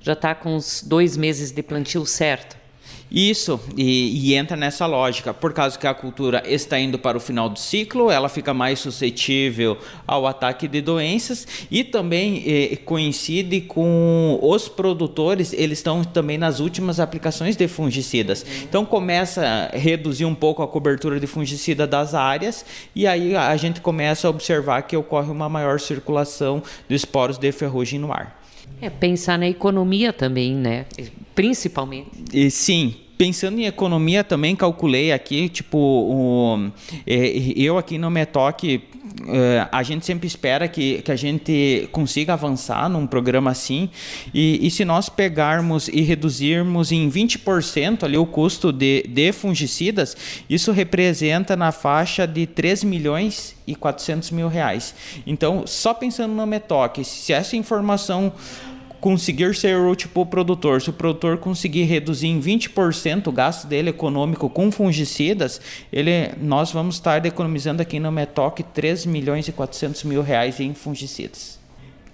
Já 0.00 0.12
está 0.12 0.34
com 0.34 0.56
uns 0.56 0.82
dois 0.82 1.16
meses 1.16 1.50
de 1.50 1.62
plantio 1.62 2.04
certo. 2.06 2.56
Isso, 3.10 3.60
e, 3.76 4.30
e, 4.30 4.34
entra 4.34 4.56
nessa 4.56 4.84
lógica. 4.84 5.32
Por 5.32 5.52
causa 5.52 5.78
que 5.78 5.86
a 5.86 5.94
cultura 5.94 6.42
está 6.44 6.78
indo 6.78 6.98
para 6.98 7.16
o 7.16 7.20
final 7.20 7.48
do 7.48 7.58
ciclo, 7.58 8.10
ela 8.10 8.28
fica 8.28 8.52
mais 8.52 8.80
suscetível 8.80 9.78
ao 10.06 10.26
ataque 10.26 10.66
de 10.66 10.80
doenças 10.80 11.46
e 11.70 11.84
também 11.84 12.42
eh, 12.44 12.76
coincide 12.84 13.60
com 13.60 14.40
os 14.42 14.68
produtores, 14.68 15.52
eles 15.52 15.78
estão 15.78 16.02
também 16.02 16.36
nas 16.36 16.58
últimas 16.58 16.98
aplicações 16.98 17.56
de 17.56 17.68
fungicidas. 17.68 18.44
Então 18.64 18.84
começa 18.84 19.70
a 19.72 19.76
reduzir 19.76 20.24
um 20.24 20.34
pouco 20.34 20.60
a 20.62 20.68
cobertura 20.68 21.20
de 21.20 21.28
fungicida 21.28 21.86
das 21.86 22.12
áreas 22.12 22.66
e 22.94 23.06
aí 23.06 23.36
a 23.36 23.56
gente 23.56 23.80
começa 23.80 24.26
a 24.26 24.30
observar 24.30 24.82
que 24.82 24.96
ocorre 24.96 25.30
uma 25.30 25.48
maior 25.48 25.78
circulação 25.78 26.60
de 26.88 26.96
esporos 26.96 27.38
de 27.38 27.52
ferrugem 27.52 28.00
no 28.00 28.12
ar. 28.12 28.45
É 28.80 28.90
pensar 28.90 29.38
na 29.38 29.48
economia 29.48 30.12
também, 30.12 30.54
né? 30.54 30.86
Principalmente. 31.34 32.10
E, 32.32 32.50
sim, 32.50 32.94
pensando 33.16 33.58
em 33.58 33.64
economia 33.64 34.22
também 34.22 34.54
calculei 34.54 35.12
aqui, 35.12 35.48
tipo, 35.48 35.78
o, 35.78 36.70
eu 37.06 37.78
aqui 37.78 37.98
no 37.98 38.10
Metoque, 38.10 38.82
é, 39.28 39.68
a 39.70 39.82
gente 39.82 40.06
sempre 40.06 40.26
espera 40.26 40.68
que, 40.68 41.02
que 41.02 41.10
a 41.10 41.16
gente 41.16 41.88
consiga 41.92 42.32
avançar 42.32 42.88
num 42.88 43.06
programa 43.06 43.50
assim, 43.50 43.90
e, 44.32 44.66
e 44.66 44.70
se 44.70 44.84
nós 44.84 45.08
pegarmos 45.08 45.88
e 45.88 46.00
reduzirmos 46.00 46.92
em 46.92 47.10
20% 47.10 48.04
ali 48.04 48.16
o 48.16 48.26
custo 48.26 48.72
de, 48.72 49.04
de 49.08 49.32
fungicidas, 49.32 50.16
isso 50.48 50.72
representa 50.72 51.56
na 51.56 51.72
faixa 51.72 52.26
de 52.26 52.46
3 52.46 52.84
milhões 52.84 53.56
e 53.66 53.74
400 53.74 54.30
mil 54.30 54.48
reais. 54.48 54.94
Então, 55.26 55.64
só 55.66 55.92
pensando 55.92 56.32
no 56.32 56.46
Metoque, 56.46 57.04
se 57.04 57.32
essa 57.32 57.56
informação 57.56 58.32
conseguir 59.06 59.54
ser 59.54 59.76
o 59.76 60.26
produtor, 60.26 60.82
se 60.82 60.90
o 60.90 60.92
produtor 60.92 61.38
conseguir 61.38 61.84
reduzir 61.84 62.26
em 62.26 62.40
20% 62.40 63.28
o 63.28 63.32
gasto 63.32 63.68
dele 63.68 63.90
econômico 63.90 64.50
com 64.50 64.68
fungicidas, 64.72 65.60
ele, 65.92 66.32
nós 66.40 66.72
vamos 66.72 66.96
estar 66.96 67.24
economizando 67.24 67.80
aqui 67.80 68.00
no 68.00 68.10
Metoc 68.10 68.58
3 68.74 69.06
milhões 69.06 69.46
e 69.46 69.52
400 69.52 70.02
mil 70.02 70.22
reais 70.22 70.58
em 70.58 70.74
fungicidas. 70.74 71.56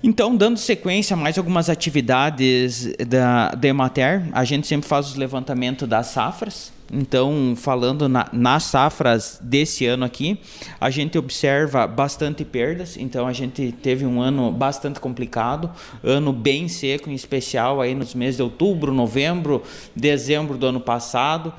Então, 0.02 0.36
dando 0.36 0.58
sequência 0.58 1.14
a 1.14 1.16
mais 1.16 1.38
algumas 1.38 1.70
atividades 1.70 2.92
da, 3.08 3.52
da 3.52 3.68
Emater, 3.68 4.28
a 4.30 4.44
gente 4.44 4.66
sempre 4.66 4.86
faz 4.86 5.06
os 5.06 5.14
levantamentos 5.14 5.88
das 5.88 6.08
safras. 6.08 6.70
Então, 6.94 7.54
falando 7.56 8.06
na, 8.06 8.28
nas 8.30 8.64
safras 8.64 9.38
desse 9.40 9.86
ano 9.86 10.04
aqui, 10.04 10.38
a 10.78 10.90
gente 10.90 11.16
observa 11.16 11.86
bastante 11.86 12.44
perdas. 12.44 12.98
Então, 12.98 13.26
a 13.26 13.32
gente 13.32 13.72
teve 13.72 14.04
um 14.04 14.20
ano 14.20 14.52
bastante 14.52 15.00
complicado, 15.00 15.70
ano 16.04 16.34
bem 16.34 16.68
seco, 16.68 17.08
em 17.08 17.14
especial 17.14 17.80
aí 17.80 17.94
nos 17.94 18.14
meses 18.14 18.36
de 18.36 18.42
outubro, 18.42 18.92
novembro, 18.92 19.62
dezembro 19.96 20.58
do 20.58 20.66
ano 20.66 20.80
passado, 20.80 21.54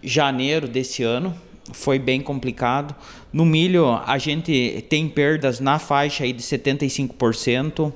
janeiro 0.00 0.68
desse 0.68 1.02
ano. 1.02 1.34
Foi 1.72 1.98
bem 1.98 2.20
complicado. 2.20 2.94
No 3.32 3.44
milho, 3.44 3.88
a 4.06 4.18
gente 4.18 4.86
tem 4.88 5.08
perdas 5.08 5.58
na 5.58 5.80
faixa 5.80 6.22
aí 6.22 6.32
de 6.32 6.44
75%. 6.44 7.92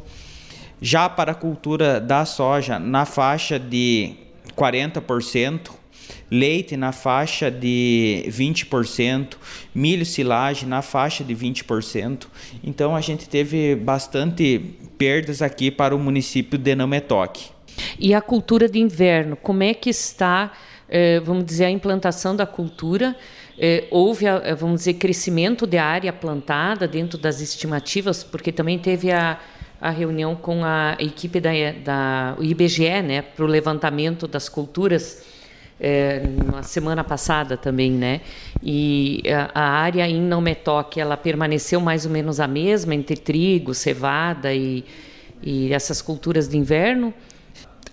Já 0.82 1.08
para 1.08 1.30
a 1.30 1.36
cultura 1.36 2.00
da 2.00 2.24
soja, 2.24 2.80
na 2.80 3.04
faixa 3.04 3.60
de 3.60 4.14
40% 4.56 5.79
leite 6.30 6.76
na 6.76 6.92
faixa 6.92 7.50
de 7.50 8.24
20%, 8.28 9.34
milho 9.74 10.06
silagem 10.06 10.68
na 10.68 10.82
faixa 10.82 11.24
de 11.24 11.34
20%. 11.34 12.26
Então 12.62 12.94
a 12.94 13.00
gente 13.00 13.28
teve 13.28 13.74
bastante 13.74 14.58
perdas 14.96 15.42
aqui 15.42 15.70
para 15.70 15.94
o 15.94 15.98
município 15.98 16.58
de 16.58 16.74
Nametoque. 16.74 17.50
E 17.98 18.14
a 18.14 18.20
cultura 18.20 18.68
de 18.68 18.78
inverno, 18.78 19.36
como 19.36 19.62
é 19.62 19.74
que 19.74 19.90
está, 19.90 20.52
eh, 20.88 21.20
vamos 21.20 21.44
dizer, 21.44 21.64
a 21.64 21.70
implantação 21.70 22.36
da 22.36 22.46
cultura? 22.46 23.16
Eh, 23.58 23.84
houve, 23.90 24.26
vamos 24.58 24.80
dizer, 24.80 24.94
crescimento 24.94 25.66
de 25.66 25.78
área 25.78 26.12
plantada 26.12 26.86
dentro 26.86 27.18
das 27.18 27.40
estimativas, 27.40 28.24
porque 28.24 28.52
também 28.52 28.78
teve 28.78 29.10
a, 29.10 29.38
a 29.80 29.90
reunião 29.90 30.36
com 30.36 30.64
a 30.64 30.96
equipe 30.98 31.40
da, 31.40 31.50
da 31.82 32.36
IBGE, 32.40 33.02
né, 33.02 33.22
para 33.22 33.44
o 33.44 33.48
levantamento 33.48 34.26
das 34.28 34.48
culturas 34.48 35.24
é, 35.80 36.22
na 36.52 36.62
semana 36.62 37.02
passada 37.02 37.56
também, 37.56 37.90
né? 37.90 38.20
E 38.62 39.22
a, 39.26 39.50
a 39.54 39.68
área 39.70 40.06
em 40.06 40.20
não 40.20 40.40
metoque, 40.40 41.00
ela 41.00 41.16
permaneceu 41.16 41.80
mais 41.80 42.04
ou 42.04 42.12
menos 42.12 42.38
a 42.38 42.46
mesma 42.46 42.94
entre 42.94 43.16
trigo, 43.16 43.72
cevada 43.72 44.52
e, 44.52 44.84
e 45.42 45.72
essas 45.72 46.02
culturas 46.02 46.46
de 46.48 46.58
inverno. 46.58 47.14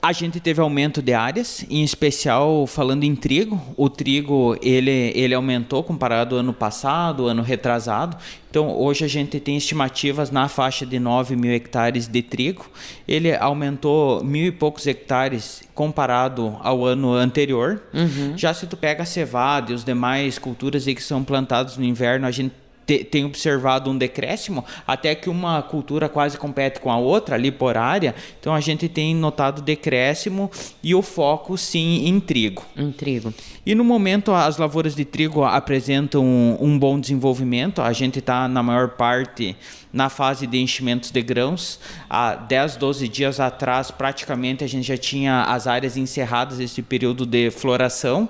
A 0.01 0.13
gente 0.13 0.39
teve 0.39 0.61
aumento 0.61 1.01
de 1.01 1.13
áreas, 1.13 1.65
em 1.69 1.83
especial 1.83 2.67
falando 2.67 3.03
em 3.03 3.15
trigo. 3.15 3.61
O 3.75 3.89
trigo 3.89 4.57
ele, 4.61 5.11
ele 5.15 5.33
aumentou 5.33 5.83
comparado 5.83 6.35
ao 6.35 6.41
ano 6.41 6.53
passado, 6.53 7.27
ano 7.27 7.41
retrasado. 7.41 8.15
Então 8.49 8.69
hoje 8.77 9.03
a 9.03 9.07
gente 9.07 9.39
tem 9.39 9.57
estimativas 9.57 10.29
na 10.29 10.47
faixa 10.47 10.85
de 10.85 10.99
9 10.99 11.35
mil 11.35 11.51
hectares 11.51 12.07
de 12.07 12.21
trigo. 12.21 12.69
Ele 13.07 13.35
aumentou 13.35 14.23
mil 14.23 14.45
e 14.45 14.51
poucos 14.51 14.85
hectares 14.85 15.63
comparado 15.73 16.57
ao 16.61 16.85
ano 16.85 17.13
anterior. 17.13 17.81
Uhum. 17.93 18.37
Já 18.37 18.53
se 18.53 18.67
tu 18.67 18.77
pega 18.77 19.03
a 19.03 19.05
cevada 19.05 19.71
e 19.71 19.75
os 19.75 19.83
demais 19.83 20.37
culturas 20.37 20.85
que 20.85 21.03
são 21.03 21.23
plantados 21.23 21.75
no 21.75 21.83
inverno, 21.83 22.27
a 22.27 22.31
gente 22.31 22.53
te, 22.87 23.03
tem 23.03 23.25
observado 23.25 23.91
um 23.91 23.97
decréscimo, 23.97 24.63
até 24.87 25.13
que 25.13 25.29
uma 25.29 25.61
cultura 25.61 26.07
quase 26.07 26.37
compete 26.37 26.79
com 26.79 26.89
a 26.89 26.97
outra 26.97 27.35
ali 27.35 27.51
por 27.51 27.75
área. 27.75 28.15
Então 28.39 28.55
a 28.55 28.61
gente 28.61 28.87
tem 28.87 29.13
notado 29.13 29.61
decréscimo 29.61 30.49
e 30.81 30.95
o 30.95 31.01
foco 31.01 31.57
sim 31.57 32.07
em 32.07 32.19
trigo. 32.21 32.65
Em 32.75 32.91
trigo. 32.91 33.33
E 33.65 33.75
no 33.75 33.83
momento 33.83 34.31
as 34.31 34.57
lavouras 34.57 34.95
de 34.95 35.03
trigo 35.03 35.43
apresentam 35.43 36.23
um, 36.23 36.57
um 36.61 36.79
bom 36.79 36.97
desenvolvimento. 36.97 37.81
A 37.81 37.91
gente 37.91 38.19
está 38.19 38.47
na 38.47 38.63
maior 38.63 38.91
parte 38.91 39.55
na 39.91 40.09
fase 40.09 40.47
de 40.47 40.57
enchimentos 40.57 41.11
de 41.11 41.21
grãos. 41.21 41.79
Há 42.09 42.35
10, 42.35 42.77
12 42.77 43.07
dias 43.09 43.39
atrás, 43.39 43.91
praticamente 43.91 44.63
a 44.63 44.67
gente 44.67 44.87
já 44.87 44.97
tinha 44.97 45.43
as 45.43 45.67
áreas 45.67 45.97
encerradas 45.97 46.59
esse 46.59 46.81
período 46.81 47.25
de 47.25 47.51
floração. 47.51 48.29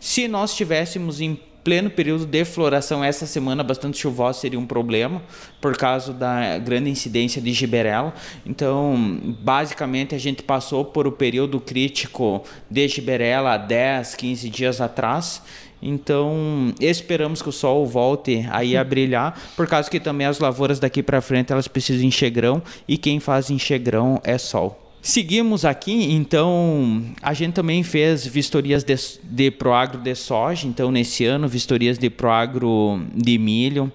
Se 0.00 0.26
nós 0.26 0.54
tivéssemos 0.56 1.20
em 1.20 1.38
pleno 1.64 1.90
período 1.90 2.26
de 2.26 2.44
floração, 2.44 3.04
essa 3.04 3.26
semana 3.26 3.62
bastante 3.62 3.98
chuvosa 3.98 4.40
seria 4.40 4.58
um 4.58 4.66
problema 4.66 5.22
por 5.60 5.76
causa 5.76 6.12
da 6.12 6.58
grande 6.58 6.90
incidência 6.90 7.40
de 7.40 7.52
giberela. 7.52 8.12
Então, 8.44 9.20
basicamente, 9.40 10.14
a 10.14 10.18
gente 10.18 10.42
passou 10.42 10.84
por 10.84 11.06
o 11.06 11.12
período 11.12 11.60
crítico 11.60 12.42
de 12.70 12.88
giberela 12.88 13.56
10, 13.56 14.14
15 14.14 14.50
dias 14.50 14.80
atrás. 14.80 15.42
Então, 15.80 16.72
esperamos 16.80 17.42
que 17.42 17.48
o 17.48 17.52
sol 17.52 17.84
volte 17.86 18.46
aí 18.50 18.76
a 18.76 18.84
brilhar, 18.84 19.36
por 19.56 19.66
causa 19.66 19.90
que 19.90 19.98
também 19.98 20.26
as 20.26 20.38
lavouras 20.38 20.78
daqui 20.78 21.02
para 21.02 21.20
frente 21.20 21.52
elas 21.52 21.66
precisam 21.66 22.00
de 22.02 22.06
enxegrão 22.06 22.62
e 22.86 22.96
quem 22.96 23.18
faz 23.18 23.50
enxegrão 23.50 24.20
é 24.22 24.38
sol. 24.38 24.91
Seguimos 25.04 25.64
aqui, 25.64 26.12
então 26.12 27.02
a 27.20 27.34
gente 27.34 27.54
também 27.54 27.82
fez 27.82 28.24
vistorias 28.24 28.84
de, 28.84 28.94
de 29.24 29.50
Proagro 29.50 29.98
de 29.98 30.14
soja, 30.14 30.68
então 30.68 30.92
nesse 30.92 31.24
ano 31.24 31.48
vistorias 31.48 31.98
de 31.98 32.08
Proagro 32.08 33.02
de 33.12 33.36
milho. 33.36 33.90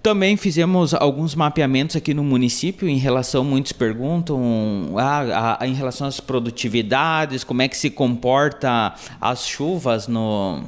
Também 0.00 0.36
fizemos 0.36 0.94
alguns 0.94 1.34
mapeamentos 1.34 1.96
aqui 1.96 2.14
no 2.14 2.22
município 2.22 2.88
em 2.88 2.98
relação, 2.98 3.42
muitos 3.42 3.72
perguntam, 3.72 4.94
ah, 4.96 5.56
a, 5.58 5.64
a, 5.64 5.66
em 5.66 5.74
relação 5.74 6.06
às 6.06 6.20
produtividades, 6.20 7.42
como 7.42 7.62
é 7.62 7.66
que 7.66 7.76
se 7.76 7.90
comporta 7.90 8.94
as 9.20 9.44
chuvas 9.44 10.06
no, 10.06 10.62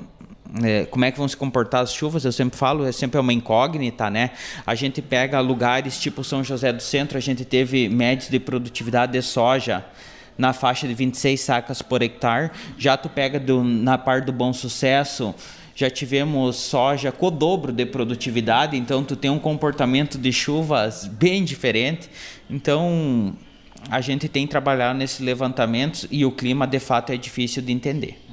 é, 0.63 0.85
como 0.87 1.05
é 1.05 1.11
que 1.11 1.19
vão 1.19 1.29
se 1.29 1.37
comportar 1.37 1.83
as 1.83 1.93
chuvas, 1.93 2.25
eu 2.25 2.33
sempre 2.33 2.59
falo, 2.59 2.85
é 2.85 2.93
sempre 2.93 3.21
uma 3.21 3.33
incógnita, 3.33 4.11
né? 4.11 4.31
A 4.67 4.75
gente 4.75 5.01
pega 5.01 5.39
lugares 5.41 5.99
tipo 5.99 6.25
São 6.25 6.43
José 6.43 6.73
do 6.73 6.83
Centro, 6.83 7.17
a 7.17 7.21
gente 7.21 7.45
teve 7.45 7.89
médios 7.89 8.29
de 8.29 8.41
produtividade 8.41 9.13
de 9.13 9.23
soja 9.23 9.85
na 10.37 10.53
faixa 10.53 10.89
de 10.89 10.95
26 10.95 11.41
sacas 11.41 11.83
por 11.83 12.03
hectare. 12.03 12.51
Já 12.79 12.97
tu 12.97 13.09
pega 13.09 13.39
do, 13.39 13.63
na 13.63 13.99
parte 13.99 14.25
do 14.25 14.33
Bom 14.33 14.53
Sucesso, 14.53 15.35
já 15.75 15.89
tivemos 15.89 16.57
soja 16.57 17.13
com 17.13 17.27
o 17.27 17.31
dobro 17.31 17.73
de 17.73 17.87
produtividade, 17.87 18.77
então 18.77 19.05
tu 19.05 19.15
tem 19.17 19.31
um 19.31 19.39
comportamento 19.39 20.19
de 20.19 20.33
chuvas 20.33 21.07
bem 21.07 21.45
diferente. 21.45 22.11
Então 22.49 23.35
a 23.89 24.01
gente 24.01 24.29
tem 24.29 24.47
trabalhado 24.47 24.99
nesses 24.99 25.21
levantamentos 25.21 26.07
e 26.11 26.25
o 26.25 26.33
clima 26.33 26.67
de 26.67 26.81
fato 26.81 27.13
é 27.13 27.17
difícil 27.17 27.63
de 27.63 27.73
entender. 27.73 28.30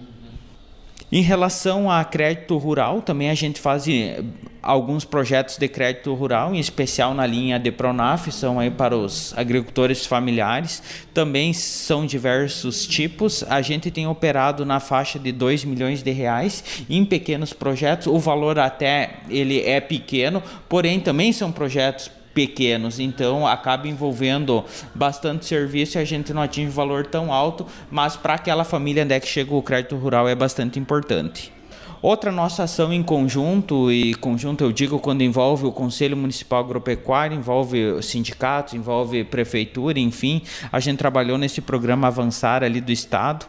Em 1.09 1.21
relação 1.21 1.89
a 1.89 2.03
crédito 2.03 2.57
rural, 2.57 3.01
também 3.01 3.29
a 3.29 3.33
gente 3.33 3.61
faz 3.61 3.87
eh, 3.87 4.21
alguns 4.61 5.05
projetos 5.05 5.55
de 5.57 5.65
crédito 5.69 6.13
rural, 6.13 6.53
em 6.53 6.59
especial 6.59 7.13
na 7.13 7.25
linha 7.25 7.57
de 7.57 7.71
Pronaf, 7.71 8.29
são 8.29 8.59
aí 8.59 8.69
para 8.69 8.93
os 8.93 9.33
agricultores 9.37 10.05
familiares. 10.05 10.83
Também 11.13 11.53
são 11.53 12.05
diversos 12.05 12.85
tipos. 12.85 13.41
A 13.47 13.61
gente 13.61 13.89
tem 13.89 14.05
operado 14.05 14.65
na 14.65 14.81
faixa 14.81 15.17
de 15.17 15.31
2 15.31 15.63
milhões 15.63 16.03
de 16.03 16.11
reais 16.11 16.83
em 16.89 17.05
pequenos 17.05 17.53
projetos. 17.53 18.07
O 18.07 18.19
valor 18.19 18.59
até 18.59 19.19
ele 19.29 19.61
é 19.61 19.79
pequeno, 19.79 20.43
porém 20.67 20.99
também 20.99 21.31
são 21.31 21.53
projetos 21.53 22.11
pequenos, 22.37 22.99
então 22.99 23.47
acaba 23.47 23.87
envolvendo 23.87 24.63
bastante 24.93 25.43
serviço 25.47 25.97
e 25.97 26.01
a 26.01 26.05
gente 26.05 26.31
não 26.31 26.43
atinge 26.43 26.67
um 26.67 26.71
valor 26.71 27.07
tão 27.07 27.33
alto, 27.33 27.65
mas 27.89 28.15
para 28.15 28.35
aquela 28.35 28.63
família 28.63 29.03
onde 29.03 29.15
é 29.15 29.19
que 29.19 29.27
chega 29.27 29.55
o 29.55 29.63
crédito 29.63 29.95
rural 29.95 30.29
é 30.29 30.35
bastante 30.35 30.77
importante. 30.77 31.51
Outra 31.99 32.31
nossa 32.31 32.61
ação 32.61 32.93
em 32.93 33.01
conjunto, 33.01 33.91
e 33.91 34.13
conjunto 34.13 34.63
eu 34.63 34.71
digo 34.71 34.99
quando 34.99 35.23
envolve 35.23 35.65
o 35.65 35.71
Conselho 35.71 36.15
Municipal 36.15 36.59
Agropecuário, 36.59 37.35
envolve 37.35 38.03
sindicatos, 38.03 38.75
envolve 38.75 39.23
prefeitura, 39.23 39.99
enfim, 39.99 40.43
a 40.71 40.79
gente 40.79 40.99
trabalhou 40.99 41.39
nesse 41.39 41.59
programa 41.59 42.05
Avançar 42.05 42.63
ali 42.63 42.79
do 42.79 42.91
Estado, 42.91 43.47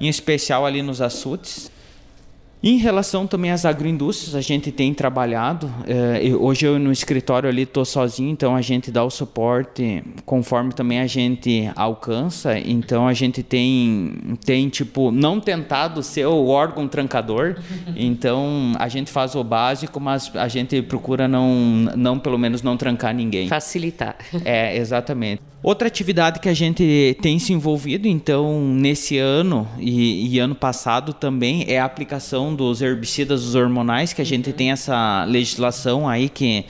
em 0.00 0.08
especial 0.08 0.66
ali 0.66 0.82
nos 0.82 1.00
açudes. 1.00 1.70
Em 2.62 2.78
relação 2.78 3.26
também 3.26 3.50
às 3.50 3.64
agroindústrias, 3.64 4.34
a 4.34 4.40
gente 4.40 4.72
tem 4.72 4.92
trabalhado. 4.92 5.72
Eh, 5.86 6.34
hoje 6.34 6.66
eu 6.66 6.78
no 6.78 6.90
escritório 6.90 7.48
ali 7.48 7.62
estou 7.62 7.84
sozinho, 7.84 8.30
então 8.30 8.56
a 8.56 8.62
gente 8.62 8.90
dá 8.90 9.04
o 9.04 9.10
suporte 9.10 10.02
conforme 10.24 10.72
também 10.72 11.00
a 11.00 11.06
gente 11.06 11.70
alcança. 11.76 12.58
Então 12.58 13.06
a 13.06 13.12
gente 13.12 13.42
tem, 13.42 14.38
tem 14.44 14.68
tipo, 14.68 15.10
não 15.10 15.38
tentado 15.38 16.02
ser 16.02 16.26
o 16.26 16.48
órgão 16.48 16.88
trancador. 16.88 17.56
Então 17.98 18.72
a 18.78 18.88
gente 18.88 19.10
faz 19.10 19.34
o 19.34 19.42
básico, 19.42 19.98
mas 19.98 20.30
a 20.34 20.48
gente 20.48 20.80
procura 20.82 21.26
não, 21.26 21.54
não 21.96 22.18
pelo 22.18 22.38
menos 22.38 22.62
não 22.62 22.76
trancar 22.76 23.14
ninguém. 23.14 23.48
Facilitar. 23.48 24.16
É, 24.44 24.76
exatamente. 24.76 25.40
Outra 25.66 25.88
atividade 25.88 26.38
que 26.38 26.48
a 26.48 26.54
gente 26.54 27.18
tem 27.20 27.40
se 27.40 27.52
envolvido, 27.52 28.06
então, 28.06 28.60
nesse 28.60 29.18
ano 29.18 29.68
e, 29.80 30.32
e, 30.32 30.38
ano 30.38 30.54
passado 30.54 31.12
também, 31.12 31.64
é 31.66 31.80
a 31.80 31.84
aplicação 31.84 32.54
dos 32.54 32.80
herbicidas 32.80 33.56
hormonais, 33.56 34.12
que 34.12 34.22
a 34.22 34.24
gente 34.24 34.52
tem 34.52 34.70
essa 34.70 35.24
legislação 35.24 36.08
aí 36.08 36.28
que, 36.28 36.64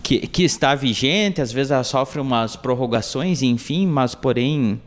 que, 0.00 0.28
que 0.28 0.44
está 0.44 0.76
vigente, 0.76 1.42
às 1.42 1.50
vezes 1.50 1.72
ela 1.72 1.82
sofre 1.82 2.20
umas 2.20 2.54
prorrogações, 2.54 3.42
enfim, 3.42 3.84
mas 3.84 4.14
porém 4.14 4.80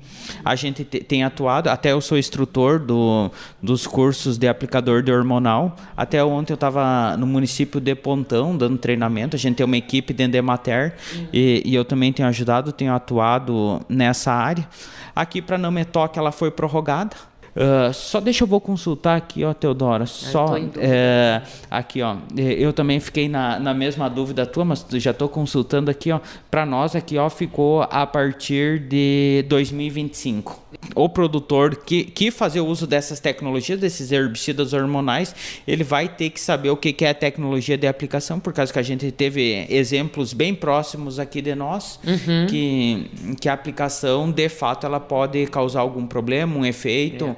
a 0.44 0.56
gente 0.56 0.84
tem 0.84 1.24
atuado, 1.24 1.70
até 1.70 1.92
eu 1.92 2.02
sou 2.02 2.18
instrutor 2.18 2.80
do, 2.80 3.32
dos 3.62 3.86
cursos 3.86 4.38
de 4.38 4.48
aplicador 4.48 5.02
de 5.02 5.12
hormonal. 5.12 5.76
Até 5.96 6.24
ontem 6.24 6.54
eu 6.54 6.56
estava 6.56 7.16
no 7.18 7.28
município 7.28 7.80
de 7.80 7.96
Pontão 7.96 8.58
dando 8.58 8.78
treinamento. 8.78 9.36
A 9.36 9.40
gente 9.40 9.56
tem 9.56 9.66
uma 9.66 9.78
equipe 9.78 10.14
dentro 10.14 10.34
de 10.34 10.42
Mater 10.42 10.96
uhum. 11.16 11.28
e, 11.34 11.64
e, 11.66 11.76
eu 11.76 11.84
também 11.84 12.12
tenho 12.14 12.28
ajudado, 12.28 12.72
tenho 12.72 12.94
atuado 12.94 13.82
nessa 13.90 14.32
área. 14.32 14.68
Aqui 15.16 15.42
para 15.42 15.58
não 15.58 15.72
me 15.72 15.84
toque, 15.84 16.20
ela 16.20 16.32
foi 16.32 16.52
prorrogada. 16.52 17.16
Uh, 17.58 17.92
só 17.92 18.22
deixa 18.22 18.44
eu 18.44 18.48
vou 18.48 18.62
consultar 18.62 19.18
aqui, 19.18 19.44
ó, 19.44 19.52
Teodora. 19.52 20.06
Só 20.06 20.56
é, 20.78 21.42
aqui, 21.72 22.04
ó. 22.04 22.18
Eu 22.38 22.72
também 22.72 23.00
fiquei 23.00 23.28
na, 23.28 23.60
na 23.60 23.74
mesma 23.74 24.08
dúvida 24.08 24.46
tua, 24.46 24.64
mas 24.64 24.86
já 24.94 25.10
estou 25.10 25.28
consultando 25.28 25.90
aqui, 25.90 26.12
ó. 26.12 26.20
Para 26.52 26.68
nós 26.68 26.96
aqui, 26.96 27.18
ó, 27.18 27.28
ficou 27.32 27.82
a 27.82 28.06
partir 28.06 28.80
de 28.80 29.44
2025 29.50 30.68
o 30.98 31.08
produtor 31.08 31.76
que, 31.76 32.04
que 32.04 32.32
fazer 32.32 32.62
uso 32.62 32.88
dessas 32.88 33.20
tecnologias, 33.20 33.80
desses 33.80 34.12
herbicidas 34.12 34.74
hormonais, 34.74 35.34
ele 35.68 35.84
vai 35.84 36.08
ter 36.10 36.30
que 36.30 36.40
saber 36.40 36.70
o 36.70 36.78
que, 36.78 36.92
que 36.92 37.06
é 37.06 37.10
a 37.10 37.14
tecnologia 37.14 37.78
de 37.78 37.88
aplicação, 37.88 38.40
por 38.40 38.52
causa 38.52 38.74
que 38.74 38.80
a 38.80 38.84
gente 38.84 39.12
teve 39.12 39.66
exemplos 39.70 40.34
bem 40.34 40.54
próximos 40.54 41.20
aqui 41.20 41.42
de 41.42 41.54
nós, 41.56 42.00
uhum. 42.06 42.48
que, 42.48 43.10
que 43.40 43.48
a 43.48 43.54
aplicação, 43.54 44.32
de 44.32 44.50
fato, 44.50 44.86
ela 44.86 45.00
pode 45.00 45.46
causar 45.48 45.82
algum 45.82 46.06
problema, 46.06 46.58
um 46.58 46.66
efeito. 46.66 47.26
É. 47.26 47.36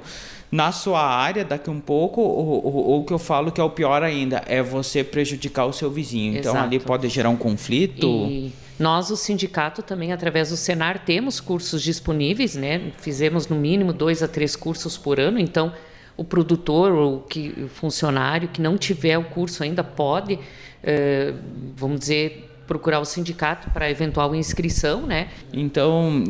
Na 0.52 0.72
sua 0.72 1.00
área, 1.00 1.44
daqui 1.44 1.70
um 1.70 1.78
pouco, 1.78 2.20
ou 2.20 3.00
o 3.00 3.04
que 3.04 3.12
eu 3.12 3.20
falo 3.20 3.52
que 3.52 3.60
é 3.60 3.64
o 3.64 3.70
pior 3.70 4.02
ainda, 4.02 4.42
é 4.48 4.60
você 4.60 5.04
prejudicar 5.04 5.66
o 5.66 5.72
seu 5.72 5.88
vizinho. 5.88 6.32
Exato. 6.32 6.48
Então 6.48 6.60
ali 6.60 6.80
pode 6.80 7.08
gerar 7.08 7.28
um 7.28 7.36
conflito. 7.36 8.26
E 8.28 8.52
nós, 8.80 9.10
o 9.10 9.16
sindicato, 9.16 9.82
também 9.82 10.12
através 10.12 10.50
do 10.50 10.56
Senar, 10.56 11.04
temos 11.04 11.38
cursos 11.38 11.82
disponíveis, 11.82 12.54
né? 12.54 12.92
Fizemos 12.98 13.46
no 13.46 13.54
mínimo 13.54 13.92
dois 13.92 14.22
a 14.22 14.28
três 14.28 14.56
cursos 14.56 14.96
por 14.96 15.20
ano, 15.20 15.38
então 15.38 15.72
o 16.16 16.24
produtor 16.24 16.92
ou 16.92 17.20
que, 17.20 17.54
o 17.64 17.68
funcionário 17.68 18.48
que 18.48 18.60
não 18.60 18.76
tiver 18.76 19.16
o 19.18 19.24
curso 19.24 19.62
ainda 19.62 19.84
pode, 19.84 20.38
eh, 20.82 21.34
vamos 21.76 22.00
dizer, 22.00 22.49
procurar 22.70 23.00
o 23.00 23.04
sindicato 23.04 23.68
para 23.70 23.90
eventual 23.90 24.32
inscrição, 24.32 25.02
né? 25.04 25.26
Então, 25.52 26.22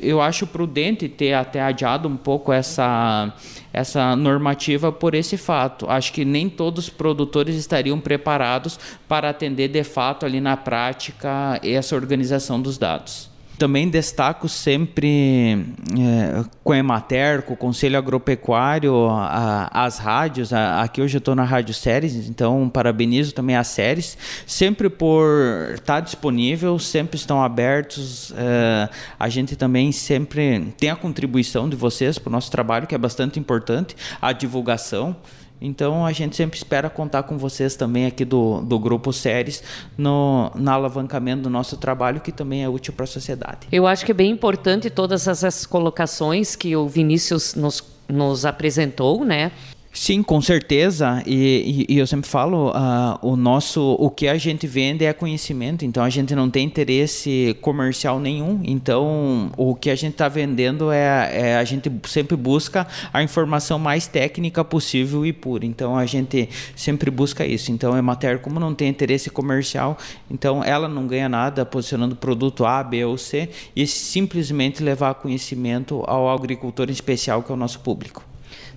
eu 0.00 0.22
acho 0.22 0.46
prudente 0.46 1.08
ter 1.08 1.32
até 1.32 1.60
adiado 1.60 2.06
um 2.06 2.16
pouco 2.16 2.52
essa, 2.52 3.34
essa 3.72 4.14
normativa 4.14 4.92
por 4.92 5.12
esse 5.12 5.36
fato. 5.36 5.90
Acho 5.90 6.12
que 6.12 6.24
nem 6.24 6.48
todos 6.48 6.84
os 6.84 6.90
produtores 6.90 7.56
estariam 7.56 7.98
preparados 7.98 8.78
para 9.08 9.30
atender 9.30 9.66
de 9.66 9.82
fato 9.82 10.24
ali 10.24 10.40
na 10.40 10.56
prática 10.56 11.58
essa 11.64 11.96
organização 11.96 12.62
dos 12.62 12.78
dados. 12.78 13.27
Também 13.58 13.88
destaco 13.88 14.48
sempre 14.48 15.66
é, 15.98 16.44
com 16.62 16.72
Emater, 16.72 17.42
com 17.42 17.54
o 17.54 17.56
Conselho 17.56 17.98
Agropecuário, 17.98 19.08
a, 19.10 19.68
as 19.72 19.98
rádios. 19.98 20.52
A, 20.52 20.82
aqui 20.82 21.02
hoje 21.02 21.16
eu 21.16 21.18
estou 21.18 21.34
na 21.34 21.42
Rádio 21.42 21.74
Séries, 21.74 22.14
então 22.28 22.68
parabenizo 22.68 23.34
também 23.34 23.56
as 23.56 23.66
séries, 23.66 24.16
sempre 24.46 24.88
por 24.88 25.72
estar 25.74 25.94
tá 25.94 26.00
disponível, 26.00 26.78
sempre 26.78 27.16
estão 27.16 27.42
abertos. 27.42 28.32
É, 28.36 28.88
a 29.18 29.28
gente 29.28 29.56
também 29.56 29.90
sempre 29.90 30.72
tem 30.78 30.90
a 30.90 30.96
contribuição 30.96 31.68
de 31.68 31.74
vocês 31.74 32.16
para 32.16 32.28
o 32.28 32.32
nosso 32.32 32.52
trabalho, 32.52 32.86
que 32.86 32.94
é 32.94 32.98
bastante 32.98 33.40
importante, 33.40 33.96
a 34.22 34.32
divulgação. 34.32 35.16
Então 35.60 36.06
a 36.06 36.12
gente 36.12 36.36
sempre 36.36 36.56
espera 36.56 36.88
contar 36.88 37.24
com 37.24 37.36
vocês 37.36 37.76
também 37.76 38.06
aqui 38.06 38.24
do, 38.24 38.60
do 38.60 38.78
Grupo 38.78 39.12
Séries 39.12 39.62
no, 39.96 40.50
no 40.54 40.70
alavancamento 40.70 41.42
do 41.42 41.50
nosso 41.50 41.76
trabalho, 41.76 42.20
que 42.20 42.32
também 42.32 42.62
é 42.62 42.68
útil 42.68 42.92
para 42.92 43.04
a 43.04 43.06
sociedade. 43.06 43.66
Eu 43.72 43.86
acho 43.86 44.04
que 44.04 44.12
é 44.12 44.14
bem 44.14 44.30
importante 44.30 44.90
todas 44.90 45.26
essas 45.26 45.66
colocações 45.66 46.54
que 46.54 46.76
o 46.76 46.86
Vinícius 46.86 47.54
nos, 47.54 47.82
nos 48.08 48.44
apresentou, 48.46 49.24
né? 49.24 49.52
Sim, 49.92 50.22
com 50.22 50.40
certeza. 50.40 51.22
E, 51.26 51.86
e, 51.88 51.94
e 51.94 51.98
eu 51.98 52.06
sempre 52.06 52.28
falo, 52.28 52.70
uh, 52.70 53.18
o 53.22 53.36
nosso, 53.36 53.96
o 53.98 54.10
que 54.10 54.28
a 54.28 54.36
gente 54.36 54.66
vende 54.66 55.04
é 55.04 55.12
conhecimento. 55.12 55.84
Então 55.84 56.04
a 56.04 56.10
gente 56.10 56.34
não 56.34 56.48
tem 56.50 56.66
interesse 56.66 57.56
comercial 57.60 58.20
nenhum. 58.20 58.60
Então 58.64 59.50
o 59.56 59.74
que 59.74 59.90
a 59.90 59.94
gente 59.94 60.12
está 60.12 60.28
vendendo 60.28 60.92
é, 60.92 61.30
é, 61.32 61.56
a 61.56 61.64
gente 61.64 61.90
sempre 62.06 62.36
busca 62.36 62.86
a 63.12 63.22
informação 63.22 63.78
mais 63.78 64.06
técnica 64.06 64.62
possível 64.62 65.24
e 65.24 65.32
pura. 65.32 65.64
Então 65.64 65.96
a 65.96 66.06
gente 66.06 66.48
sempre 66.76 67.10
busca 67.10 67.44
isso. 67.46 67.72
Então 67.72 67.96
é 67.96 68.02
matéria 68.02 68.38
como 68.38 68.60
não 68.60 68.74
tem 68.74 68.88
interesse 68.88 69.30
comercial, 69.30 69.98
então 70.30 70.62
ela 70.62 70.88
não 70.88 71.06
ganha 71.06 71.28
nada 71.28 71.64
posicionando 71.64 72.14
produto 72.14 72.64
A, 72.64 72.82
B 72.82 73.04
ou 73.04 73.16
C 73.16 73.48
e 73.74 73.86
simplesmente 73.86 74.82
levar 74.82 75.14
conhecimento 75.14 76.02
ao 76.06 76.28
agricultor 76.28 76.88
em 76.88 76.92
especial 76.92 77.42
que 77.42 77.50
é 77.50 77.54
o 77.54 77.58
nosso 77.58 77.80
público. 77.80 78.22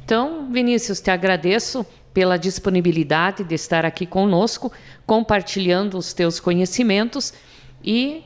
Então, 0.04 0.52
Vinícius, 0.52 1.00
te 1.00 1.10
agradeço 1.10 1.86
pela 2.14 2.38
disponibilidade 2.38 3.44
de 3.44 3.56
estar 3.56 3.86
aqui 3.86 4.06
conosco, 4.06 4.72
compartilhando 5.06 5.98
os 5.98 6.14
teus 6.14 6.40
conhecimentos 6.40 7.34
e 7.84 8.24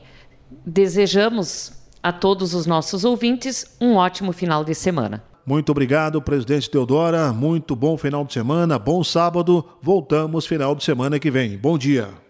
desejamos 0.64 1.72
a 2.02 2.12
todos 2.12 2.54
os 2.54 2.66
nossos 2.66 3.04
ouvintes 3.04 3.76
um 3.80 3.94
ótimo 3.94 4.32
final 4.32 4.64
de 4.64 4.74
semana. 4.74 5.22
Muito 5.44 5.70
obrigado, 5.70 6.20
presidente 6.20 6.68
Teodora. 6.68 7.32
Muito 7.32 7.76
bom 7.76 7.96
final 7.96 8.24
de 8.24 8.32
semana, 8.32 8.78
bom 8.78 9.04
sábado. 9.04 9.64
Voltamos 9.80 10.46
final 10.46 10.74
de 10.74 10.82
semana 10.82 11.20
que 11.20 11.30
vem. 11.30 11.56
Bom 11.56 11.78
dia. 11.78 12.25